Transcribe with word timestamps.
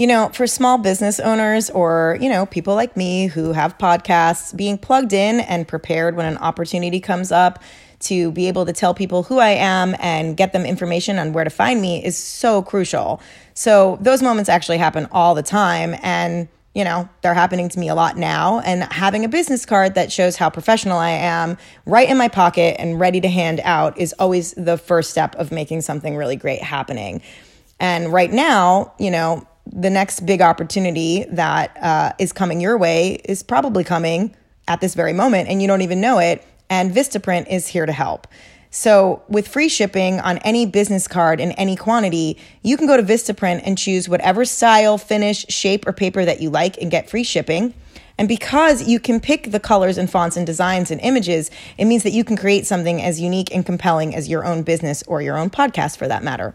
You 0.00 0.06
know, 0.06 0.30
for 0.32 0.46
small 0.46 0.78
business 0.78 1.20
owners 1.20 1.68
or, 1.68 2.16
you 2.22 2.30
know, 2.30 2.46
people 2.46 2.74
like 2.74 2.96
me 2.96 3.26
who 3.26 3.52
have 3.52 3.76
podcasts, 3.76 4.56
being 4.56 4.78
plugged 4.78 5.12
in 5.12 5.40
and 5.40 5.68
prepared 5.68 6.16
when 6.16 6.24
an 6.24 6.38
opportunity 6.38 7.00
comes 7.00 7.30
up 7.30 7.62
to 7.98 8.32
be 8.32 8.48
able 8.48 8.64
to 8.64 8.72
tell 8.72 8.94
people 8.94 9.24
who 9.24 9.40
I 9.40 9.50
am 9.50 9.94
and 9.98 10.38
get 10.38 10.54
them 10.54 10.64
information 10.64 11.18
on 11.18 11.34
where 11.34 11.44
to 11.44 11.50
find 11.50 11.82
me 11.82 12.02
is 12.02 12.16
so 12.16 12.62
crucial. 12.62 13.20
So 13.52 13.98
those 14.00 14.22
moments 14.22 14.48
actually 14.48 14.78
happen 14.78 15.06
all 15.12 15.34
the 15.34 15.42
time. 15.42 15.94
And 16.00 16.48
you 16.74 16.82
know, 16.82 17.06
they're 17.20 17.34
happening 17.34 17.68
to 17.68 17.78
me 17.78 17.90
a 17.90 17.94
lot 17.94 18.16
now. 18.16 18.60
And 18.60 18.84
having 18.84 19.26
a 19.26 19.28
business 19.28 19.66
card 19.66 19.96
that 19.96 20.10
shows 20.10 20.34
how 20.34 20.48
professional 20.48 20.96
I 20.96 21.10
am 21.10 21.58
right 21.84 22.08
in 22.08 22.16
my 22.16 22.28
pocket 22.28 22.76
and 22.80 22.98
ready 22.98 23.20
to 23.20 23.28
hand 23.28 23.60
out 23.64 23.98
is 23.98 24.14
always 24.18 24.54
the 24.54 24.78
first 24.78 25.10
step 25.10 25.34
of 25.34 25.52
making 25.52 25.82
something 25.82 26.16
really 26.16 26.36
great 26.36 26.62
happening. 26.62 27.20
And 27.80 28.12
right 28.12 28.30
now, 28.30 28.94
you 28.98 29.10
know, 29.10 29.46
the 29.72 29.90
next 29.90 30.20
big 30.26 30.40
opportunity 30.42 31.24
that 31.30 31.76
uh, 31.80 32.12
is 32.18 32.32
coming 32.32 32.60
your 32.60 32.76
way 32.76 33.20
is 33.24 33.42
probably 33.42 33.84
coming 33.84 34.34
at 34.68 34.80
this 34.80 34.94
very 34.94 35.12
moment, 35.12 35.48
and 35.48 35.60
you 35.60 35.68
don't 35.68 35.82
even 35.82 36.00
know 36.00 36.18
it. 36.18 36.44
And 36.68 36.92
Vistaprint 36.92 37.48
is 37.48 37.66
here 37.66 37.86
to 37.86 37.92
help. 37.92 38.26
So, 38.72 39.22
with 39.28 39.48
free 39.48 39.68
shipping 39.68 40.20
on 40.20 40.38
any 40.38 40.64
business 40.64 41.08
card 41.08 41.40
in 41.40 41.50
any 41.52 41.74
quantity, 41.74 42.38
you 42.62 42.76
can 42.76 42.86
go 42.86 42.96
to 42.96 43.02
Vistaprint 43.02 43.62
and 43.64 43.76
choose 43.76 44.08
whatever 44.08 44.44
style, 44.44 44.96
finish, 44.96 45.44
shape, 45.48 45.88
or 45.88 45.92
paper 45.92 46.24
that 46.24 46.40
you 46.40 46.50
like 46.50 46.80
and 46.80 46.88
get 46.88 47.10
free 47.10 47.24
shipping. 47.24 47.74
And 48.16 48.28
because 48.28 48.86
you 48.86 49.00
can 49.00 49.18
pick 49.18 49.50
the 49.50 49.58
colors 49.58 49.98
and 49.98 50.08
fonts 50.08 50.36
and 50.36 50.46
designs 50.46 50.92
and 50.92 51.00
images, 51.00 51.50
it 51.78 51.86
means 51.86 52.04
that 52.04 52.12
you 52.12 52.22
can 52.22 52.36
create 52.36 52.66
something 52.66 53.02
as 53.02 53.20
unique 53.20 53.52
and 53.52 53.66
compelling 53.66 54.14
as 54.14 54.28
your 54.28 54.44
own 54.44 54.62
business 54.62 55.02
or 55.08 55.20
your 55.20 55.36
own 55.36 55.50
podcast 55.50 55.96
for 55.96 56.06
that 56.06 56.22
matter. 56.22 56.54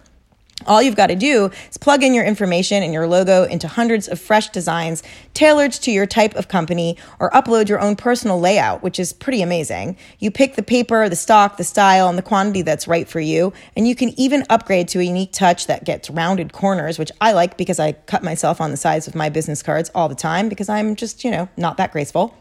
All 0.67 0.81
you've 0.81 0.95
got 0.95 1.07
to 1.07 1.15
do 1.15 1.51
is 1.69 1.77
plug 1.77 2.03
in 2.03 2.13
your 2.13 2.25
information 2.25 2.81
and 2.81 2.93
your 2.93 3.07
logo 3.07 3.43
into 3.43 3.67
hundreds 3.67 4.07
of 4.07 4.19
fresh 4.19 4.49
designs 4.49 5.03
tailored 5.33 5.71
to 5.73 5.91
your 5.91 6.05
type 6.05 6.35
of 6.35 6.47
company 6.47 6.97
or 7.19 7.29
upload 7.31 7.69
your 7.69 7.79
own 7.79 7.95
personal 7.95 8.39
layout, 8.39 8.81
which 8.81 8.99
is 8.99 9.13
pretty 9.13 9.41
amazing. 9.41 9.97
You 10.19 10.31
pick 10.31 10.55
the 10.55 10.63
paper, 10.63 11.07
the 11.07 11.15
stock, 11.15 11.57
the 11.57 11.63
style, 11.63 12.09
and 12.09 12.17
the 12.17 12.23
quantity 12.23 12.61
that's 12.61 12.87
right 12.87 13.07
for 13.07 13.19
you. 13.19 13.53
And 13.75 13.87
you 13.87 13.95
can 13.95 14.17
even 14.19 14.43
upgrade 14.49 14.87
to 14.89 14.99
a 14.99 15.03
unique 15.03 15.31
touch 15.31 15.67
that 15.67 15.83
gets 15.83 16.09
rounded 16.09 16.53
corners, 16.53 16.97
which 16.97 17.11
I 17.21 17.33
like 17.33 17.57
because 17.57 17.79
I 17.79 17.91
cut 17.93 18.23
myself 18.23 18.59
on 18.59 18.71
the 18.71 18.77
sides 18.77 19.07
of 19.07 19.15
my 19.15 19.29
business 19.29 19.61
cards 19.61 19.91
all 19.93 20.09
the 20.09 20.15
time 20.15 20.49
because 20.49 20.69
I'm 20.69 20.95
just, 20.95 21.23
you 21.23 21.31
know, 21.31 21.47
not 21.57 21.77
that 21.77 21.91
graceful. 21.91 22.35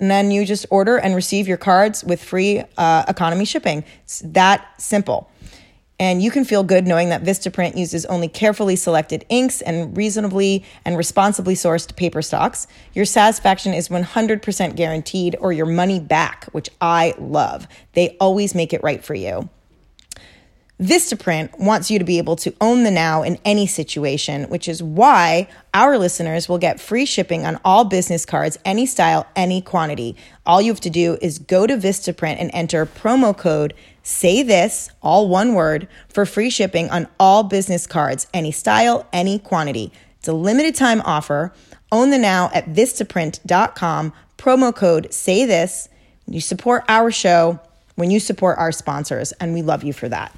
And 0.00 0.10
then 0.10 0.30
you 0.30 0.46
just 0.46 0.64
order 0.70 0.96
and 0.96 1.14
receive 1.14 1.46
your 1.46 1.58
cards 1.58 2.02
with 2.02 2.24
free 2.24 2.62
uh, 2.78 3.04
economy 3.06 3.44
shipping. 3.44 3.84
It's 4.04 4.20
that 4.24 4.66
simple. 4.80 5.30
And 6.00 6.22
you 6.22 6.30
can 6.30 6.46
feel 6.46 6.64
good 6.64 6.86
knowing 6.86 7.10
that 7.10 7.22
Vistaprint 7.22 7.76
uses 7.76 8.06
only 8.06 8.26
carefully 8.26 8.74
selected 8.74 9.26
inks 9.28 9.60
and 9.60 9.94
reasonably 9.94 10.64
and 10.86 10.96
responsibly 10.96 11.54
sourced 11.54 11.94
paper 11.94 12.22
stocks. 12.22 12.66
Your 12.94 13.04
satisfaction 13.04 13.74
is 13.74 13.90
100% 13.90 14.76
guaranteed 14.76 15.36
or 15.38 15.52
your 15.52 15.66
money 15.66 16.00
back, 16.00 16.46
which 16.52 16.70
I 16.80 17.12
love. 17.18 17.68
They 17.92 18.16
always 18.18 18.54
make 18.54 18.72
it 18.72 18.82
right 18.82 19.04
for 19.04 19.14
you. 19.14 19.50
Vistaprint 20.80 21.58
wants 21.58 21.90
you 21.90 21.98
to 21.98 22.04
be 22.06 22.16
able 22.16 22.36
to 22.36 22.54
own 22.58 22.84
the 22.84 22.90
now 22.90 23.22
in 23.22 23.38
any 23.44 23.66
situation, 23.66 24.44
which 24.44 24.66
is 24.66 24.82
why 24.82 25.46
our 25.74 25.98
listeners 25.98 26.48
will 26.48 26.56
get 26.56 26.80
free 26.80 27.04
shipping 27.04 27.44
on 27.44 27.60
all 27.66 27.84
business 27.84 28.24
cards, 28.24 28.58
any 28.64 28.86
style, 28.86 29.26
any 29.36 29.60
quantity. 29.60 30.16
All 30.46 30.62
you 30.62 30.72
have 30.72 30.80
to 30.80 30.88
do 30.88 31.18
is 31.20 31.38
go 31.38 31.66
to 31.66 31.76
Vistaprint 31.76 32.36
and 32.40 32.50
enter 32.54 32.86
promo 32.86 33.36
code 33.36 33.74
Say 34.02 34.42
this, 34.42 34.90
all 35.02 35.28
one 35.28 35.52
word, 35.54 35.86
for 36.08 36.24
free 36.24 36.48
shipping 36.48 36.88
on 36.88 37.06
all 37.20 37.42
business 37.42 37.86
cards, 37.86 38.26
any 38.32 38.50
style, 38.50 39.06
any 39.12 39.38
quantity. 39.38 39.92
It's 40.18 40.28
a 40.28 40.32
limited 40.32 40.74
time 40.74 41.02
offer. 41.02 41.52
Own 41.92 42.08
the 42.08 42.18
now 42.18 42.50
at 42.54 42.66
vistaprint.com. 42.66 44.12
Promo 44.38 44.74
code 44.74 45.12
Say 45.12 45.44
This. 45.44 45.90
You 46.26 46.40
support 46.40 46.84
our 46.88 47.10
show 47.10 47.60
when 47.96 48.10
you 48.10 48.20
support 48.20 48.56
our 48.58 48.72
sponsors, 48.72 49.32
and 49.32 49.52
we 49.52 49.60
love 49.60 49.84
you 49.84 49.92
for 49.92 50.08
that. 50.08 50.34